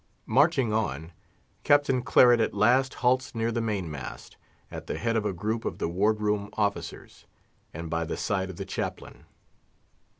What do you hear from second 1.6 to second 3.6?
Captain Claret at last halts near